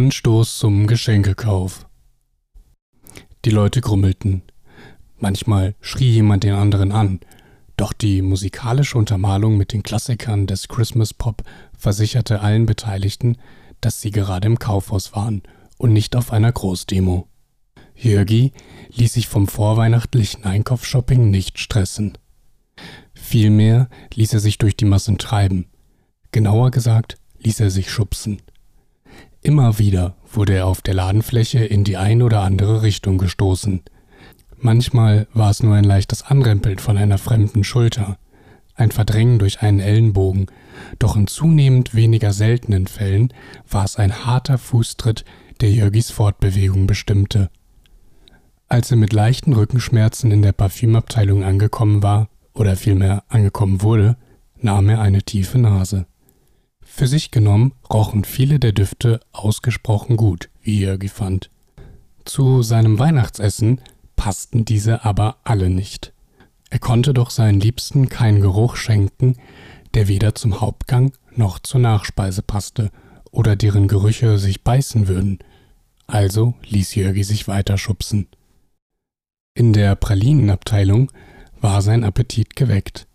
Anstoß 0.00 0.56
zum 0.56 0.86
Geschenkekauf. 0.86 1.86
Die 3.44 3.50
Leute 3.50 3.82
grummelten. 3.82 4.40
Manchmal 5.18 5.74
schrie 5.82 6.08
jemand 6.08 6.42
den 6.42 6.54
anderen 6.54 6.90
an, 6.90 7.20
doch 7.76 7.92
die 7.92 8.22
musikalische 8.22 8.96
Untermalung 8.96 9.58
mit 9.58 9.74
den 9.74 9.82
Klassikern 9.82 10.46
des 10.46 10.68
Christmas 10.68 11.12
Pop 11.12 11.42
versicherte 11.76 12.40
allen 12.40 12.64
Beteiligten, 12.64 13.36
dass 13.82 14.00
sie 14.00 14.10
gerade 14.10 14.46
im 14.46 14.58
Kaufhaus 14.58 15.14
waren 15.14 15.42
und 15.76 15.92
nicht 15.92 16.16
auf 16.16 16.32
einer 16.32 16.50
Großdemo. 16.50 17.28
Jürgi 17.94 18.52
ließ 18.94 19.12
sich 19.12 19.28
vom 19.28 19.48
vorweihnachtlichen 19.48 20.44
Einkaufsshopping 20.44 21.30
nicht 21.30 21.58
stressen. 21.58 22.16
Vielmehr 23.12 23.90
ließ 24.14 24.32
er 24.32 24.40
sich 24.40 24.56
durch 24.56 24.78
die 24.78 24.86
Massen 24.86 25.18
treiben. 25.18 25.66
Genauer 26.32 26.70
gesagt, 26.70 27.18
ließ 27.40 27.60
er 27.60 27.68
sich 27.68 27.90
schubsen. 27.90 28.40
Immer 29.42 29.78
wieder 29.78 30.16
wurde 30.32 30.54
er 30.54 30.66
auf 30.66 30.82
der 30.82 30.94
Ladenfläche 30.94 31.64
in 31.64 31.84
die 31.84 31.96
ein 31.96 32.22
oder 32.22 32.42
andere 32.42 32.82
Richtung 32.82 33.18
gestoßen. 33.18 33.82
Manchmal 34.58 35.26
war 35.32 35.50
es 35.50 35.62
nur 35.62 35.74
ein 35.74 35.84
leichtes 35.84 36.22
Anrempeln 36.22 36.78
von 36.78 36.98
einer 36.98 37.16
fremden 37.16 37.64
Schulter, 37.64 38.18
ein 38.74 38.90
Verdrängen 38.90 39.38
durch 39.38 39.62
einen 39.62 39.80
Ellenbogen, 39.80 40.46
doch 40.98 41.16
in 41.16 41.26
zunehmend 41.26 41.94
weniger 41.94 42.32
seltenen 42.32 42.86
Fällen 42.86 43.32
war 43.68 43.84
es 43.84 43.96
ein 43.96 44.24
harter 44.26 44.58
Fußtritt, 44.58 45.24
der 45.60 45.70
Jörgis 45.70 46.10
Fortbewegung 46.10 46.86
bestimmte. 46.86 47.50
Als 48.68 48.90
er 48.90 48.96
mit 48.96 49.12
leichten 49.12 49.52
Rückenschmerzen 49.52 50.30
in 50.30 50.42
der 50.42 50.52
Parfümabteilung 50.52 51.44
angekommen 51.44 52.02
war, 52.02 52.28
oder 52.52 52.76
vielmehr 52.76 53.24
angekommen 53.28 53.82
wurde, 53.82 54.16
nahm 54.60 54.88
er 54.88 55.00
eine 55.00 55.22
tiefe 55.22 55.58
Nase. 55.58 56.06
Für 56.92 57.06
sich 57.06 57.30
genommen 57.30 57.72
rochen 57.90 58.24
viele 58.24 58.58
der 58.58 58.72
Düfte 58.72 59.20
ausgesprochen 59.32 60.18
gut, 60.18 60.50
wie 60.60 60.80
Jörgi 60.80 61.08
fand. 61.08 61.48
Zu 62.26 62.62
seinem 62.62 62.98
Weihnachtsessen 62.98 63.80
passten 64.16 64.66
diese 64.66 65.02
aber 65.04 65.38
alle 65.44 65.70
nicht. 65.70 66.12
Er 66.68 66.78
konnte 66.78 67.14
doch 67.14 67.30
seinen 67.30 67.58
Liebsten 67.58 68.10
keinen 68.10 68.42
Geruch 68.42 68.76
schenken, 68.76 69.36
der 69.94 70.08
weder 70.08 70.34
zum 70.34 70.60
Hauptgang 70.60 71.12
noch 71.34 71.58
zur 71.60 71.80
Nachspeise 71.80 72.42
passte 72.42 72.90
oder 73.30 73.56
deren 73.56 73.88
Gerüche 73.88 74.36
sich 74.36 74.62
beißen 74.62 75.08
würden. 75.08 75.38
Also 76.06 76.54
ließ 76.68 76.96
Jörgi 76.96 77.24
sich 77.24 77.48
weiter 77.48 77.78
schubsen. 77.78 78.26
In 79.54 79.72
der 79.72 79.94
Pralinenabteilung 79.94 81.10
war 81.60 81.80
sein 81.80 82.04
Appetit 82.04 82.56
geweckt. 82.56 83.06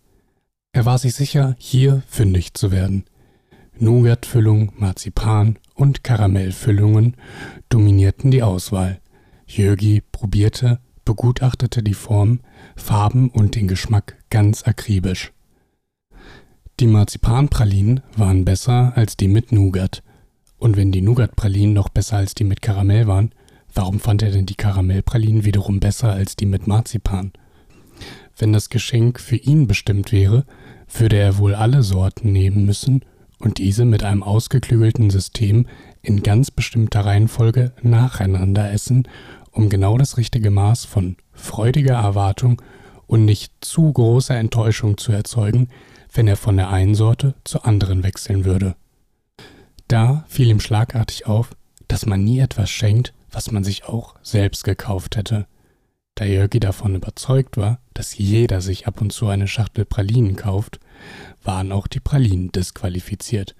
Er 0.72 0.86
war 0.86 0.98
sich 0.98 1.14
sicher, 1.14 1.54
hier 1.58 2.02
fündig 2.08 2.54
zu 2.54 2.72
werden. 2.72 3.04
Nougatfüllung, 3.78 4.72
Marzipan 4.78 5.58
und 5.74 6.02
Karamellfüllungen 6.02 7.14
dominierten 7.68 8.30
die 8.30 8.42
Auswahl. 8.42 9.00
Jürgi 9.46 10.02
probierte, 10.12 10.80
begutachtete 11.04 11.82
die 11.82 11.94
Form, 11.94 12.40
Farben 12.74 13.28
und 13.28 13.54
den 13.54 13.68
Geschmack 13.68 14.16
ganz 14.30 14.66
akribisch. 14.66 15.32
Die 16.80 16.86
Marzipanpralinen 16.86 18.00
waren 18.16 18.44
besser 18.44 18.92
als 18.96 19.16
die 19.16 19.28
mit 19.28 19.52
Nougat. 19.52 20.02
Und 20.58 20.76
wenn 20.76 20.90
die 20.90 21.02
Nougatpralinen 21.02 21.74
noch 21.74 21.90
besser 21.90 22.16
als 22.16 22.34
die 22.34 22.44
mit 22.44 22.62
Karamell 22.62 23.06
waren, 23.06 23.30
warum 23.74 24.00
fand 24.00 24.22
er 24.22 24.30
denn 24.30 24.46
die 24.46 24.56
Karamellpralinen 24.56 25.44
wiederum 25.44 25.80
besser 25.80 26.12
als 26.12 26.34
die 26.34 26.46
mit 26.46 26.66
Marzipan? 26.66 27.32
Wenn 28.38 28.54
das 28.54 28.70
Geschenk 28.70 29.20
für 29.20 29.36
ihn 29.36 29.66
bestimmt 29.66 30.12
wäre, 30.12 30.46
würde 30.92 31.16
er 31.16 31.36
wohl 31.38 31.54
alle 31.54 31.82
Sorten 31.82 32.32
nehmen 32.32 32.64
müssen 32.64 33.02
und 33.38 33.58
diese 33.58 33.84
mit 33.84 34.02
einem 34.02 34.22
ausgeklügelten 34.22 35.10
System 35.10 35.66
in 36.02 36.22
ganz 36.22 36.50
bestimmter 36.50 37.04
Reihenfolge 37.04 37.72
nacheinander 37.82 38.70
essen, 38.70 39.08
um 39.50 39.68
genau 39.68 39.98
das 39.98 40.16
richtige 40.16 40.50
Maß 40.50 40.84
von 40.84 41.16
freudiger 41.32 41.94
Erwartung 41.94 42.62
und 43.06 43.24
nicht 43.24 43.52
zu 43.60 43.92
großer 43.92 44.36
Enttäuschung 44.36 44.98
zu 44.98 45.12
erzeugen, 45.12 45.68
wenn 46.12 46.28
er 46.28 46.36
von 46.36 46.56
der 46.56 46.70
einen 46.70 46.94
Sorte 46.94 47.34
zur 47.44 47.66
anderen 47.66 48.02
wechseln 48.02 48.44
würde. 48.44 48.76
Da 49.88 50.24
fiel 50.28 50.48
ihm 50.48 50.60
schlagartig 50.60 51.26
auf, 51.26 51.50
dass 51.88 52.06
man 52.06 52.24
nie 52.24 52.40
etwas 52.40 52.70
schenkt, 52.70 53.12
was 53.30 53.50
man 53.50 53.64
sich 53.64 53.84
auch 53.84 54.14
selbst 54.22 54.64
gekauft 54.64 55.16
hätte. 55.16 55.46
Da 56.16 56.24
Jörgi 56.24 56.60
davon 56.60 56.94
überzeugt 56.94 57.58
war, 57.58 57.78
dass 57.92 58.16
jeder 58.16 58.62
sich 58.62 58.86
ab 58.86 59.02
und 59.02 59.12
zu 59.12 59.28
eine 59.28 59.46
Schachtel 59.46 59.84
Pralinen 59.84 60.34
kauft, 60.34 60.80
waren 61.44 61.72
auch 61.72 61.86
die 61.86 62.00
Pralinen 62.00 62.50
disqualifiziert. 62.50 63.54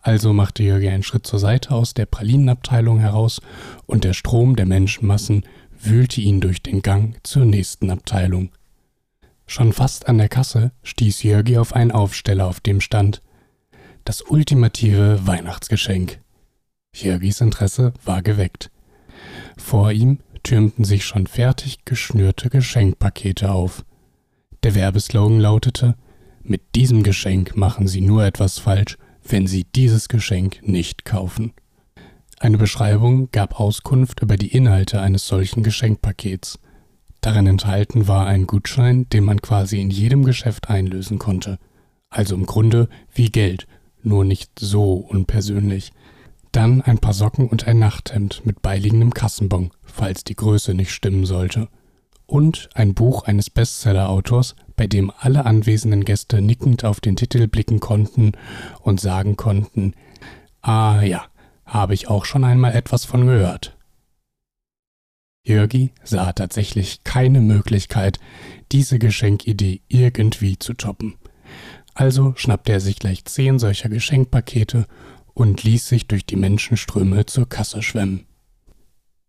Also 0.00 0.32
machte 0.32 0.62
Jörgi 0.62 0.88
einen 0.88 1.02
Schritt 1.02 1.26
zur 1.26 1.40
Seite 1.40 1.72
aus 1.72 1.92
der 1.92 2.06
Pralinenabteilung 2.06 3.00
heraus 3.00 3.40
und 3.86 4.04
der 4.04 4.12
Strom 4.12 4.54
der 4.54 4.66
Menschenmassen 4.66 5.44
wühlte 5.76 6.20
ihn 6.20 6.40
durch 6.40 6.62
den 6.62 6.80
Gang 6.80 7.18
zur 7.24 7.44
nächsten 7.44 7.90
Abteilung. 7.90 8.50
Schon 9.46 9.72
fast 9.72 10.08
an 10.08 10.18
der 10.18 10.28
Kasse 10.28 10.70
stieß 10.84 11.24
Jörgi 11.24 11.58
auf 11.58 11.74
einen 11.74 11.90
Aufsteller, 11.90 12.46
auf 12.46 12.60
dem 12.60 12.80
stand 12.80 13.20
das 14.04 14.22
ultimative 14.22 15.26
Weihnachtsgeschenk. 15.26 16.20
Jörgis 16.94 17.40
Interesse 17.40 17.92
war 18.04 18.22
geweckt. 18.22 18.70
Vor 19.56 19.90
ihm 19.90 20.18
türmten 20.44 20.84
sich 20.84 21.04
schon 21.04 21.26
fertig 21.26 21.84
geschnürte 21.84 22.48
Geschenkpakete 22.48 23.50
auf. 23.50 23.84
Der 24.62 24.76
Werbeslogan 24.76 25.40
lautete 25.40 25.96
mit 26.46 26.74
diesem 26.74 27.02
Geschenk 27.02 27.56
machen 27.56 27.88
Sie 27.88 28.02
nur 28.02 28.22
etwas 28.22 28.58
falsch, 28.58 28.98
wenn 29.26 29.46
Sie 29.46 29.64
dieses 29.64 30.08
Geschenk 30.08 30.60
nicht 30.62 31.06
kaufen. 31.06 31.54
Eine 32.38 32.58
Beschreibung 32.58 33.30
gab 33.30 33.58
Auskunft 33.58 34.20
über 34.20 34.36
die 34.36 34.54
Inhalte 34.54 35.00
eines 35.00 35.26
solchen 35.26 35.62
Geschenkpakets. 35.62 36.58
Darin 37.22 37.46
enthalten 37.46 38.08
war 38.08 38.26
ein 38.26 38.46
Gutschein, 38.46 39.08
den 39.08 39.24
man 39.24 39.40
quasi 39.40 39.80
in 39.80 39.88
jedem 39.88 40.24
Geschäft 40.24 40.68
einlösen 40.68 41.18
konnte. 41.18 41.58
Also 42.10 42.34
im 42.34 42.44
Grunde 42.44 42.90
wie 43.14 43.30
Geld, 43.30 43.66
nur 44.02 44.26
nicht 44.26 44.50
so 44.58 44.92
unpersönlich. 44.96 45.92
Dann 46.54 46.82
ein 46.82 46.98
paar 46.98 47.14
Socken 47.14 47.48
und 47.48 47.66
ein 47.66 47.80
Nachthemd 47.80 48.46
mit 48.46 48.62
beiliegendem 48.62 49.12
Kassenbon, 49.12 49.72
falls 49.82 50.22
die 50.22 50.36
Größe 50.36 50.72
nicht 50.72 50.92
stimmen 50.92 51.26
sollte 51.26 51.66
und 52.26 52.68
ein 52.74 52.94
Buch 52.94 53.24
eines 53.24 53.50
Bestseller-Autors, 53.50 54.54
bei 54.76 54.86
dem 54.86 55.10
alle 55.18 55.46
anwesenden 55.46 56.04
Gäste 56.04 56.40
nickend 56.40 56.84
auf 56.84 57.00
den 57.00 57.16
Titel 57.16 57.48
blicken 57.48 57.80
konnten 57.80 58.32
und 58.82 59.00
sagen 59.00 59.34
konnten, 59.34 59.94
ah 60.62 61.02
ja, 61.02 61.24
habe 61.66 61.92
ich 61.92 62.06
auch 62.06 62.24
schon 62.24 62.44
einmal 62.44 62.76
etwas 62.76 63.04
von 63.04 63.26
gehört. 63.26 63.76
Jörgi 65.44 65.90
sah 66.04 66.32
tatsächlich 66.34 67.02
keine 67.02 67.40
Möglichkeit, 67.40 68.20
diese 68.70 69.00
Geschenkidee 69.00 69.80
irgendwie 69.88 70.56
zu 70.56 70.74
toppen. 70.74 71.16
Also 71.94 72.32
schnappte 72.36 72.70
er 72.70 72.80
sich 72.80 73.00
gleich 73.00 73.24
zehn 73.24 73.58
solcher 73.58 73.88
Geschenkpakete 73.88 74.86
und 75.34 75.62
ließ 75.64 75.88
sich 75.88 76.06
durch 76.06 76.24
die 76.24 76.36
Menschenströme 76.36 77.26
zur 77.26 77.48
Kasse 77.48 77.82
schwemmen. 77.82 78.26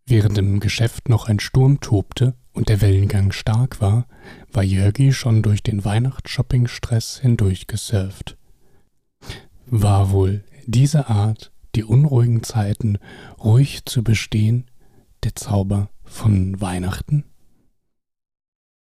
Während 0.06 0.38
im 0.38 0.60
Geschäft 0.60 1.08
noch 1.08 1.28
ein 1.28 1.40
Sturm 1.40 1.80
tobte 1.80 2.34
und 2.52 2.68
der 2.68 2.80
Wellengang 2.80 3.32
stark 3.32 3.80
war, 3.80 4.06
war 4.52 4.62
Jörgi 4.62 5.12
schon 5.12 5.42
durch 5.42 5.64
den 5.64 5.84
Weihnachtsshopping-Stress 5.84 7.18
hindurchgesurft. 7.18 8.36
War 9.66 10.12
wohl 10.12 10.44
diese 10.66 11.08
Art, 11.08 11.50
die 11.74 11.82
unruhigen 11.82 12.44
Zeiten 12.44 12.98
ruhig 13.42 13.84
zu 13.84 14.04
bestehen, 14.04 14.70
der 15.24 15.34
Zauber 15.34 15.90
von 16.04 16.60
Weihnachten? 16.60 17.24